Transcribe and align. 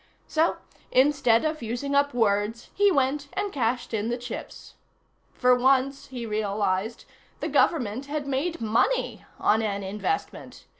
So, 0.27 0.57
instead 0.91 1.45
of 1.45 1.61
using 1.61 1.93
up 1.93 2.11
words, 2.11 2.71
he 2.73 2.91
went 2.91 3.27
and 3.33 3.53
cashed 3.53 3.93
in 3.93 4.09
the 4.09 4.17
chips. 4.17 4.73
For 5.35 5.53
once, 5.53 6.07
he 6.07 6.25
realized, 6.25 7.05
the 7.39 7.47
Government 7.47 8.07
had 8.07 8.25
made 8.25 8.59
money 8.59 9.25
on 9.39 9.61
an 9.61 9.83
investment. 9.83 10.65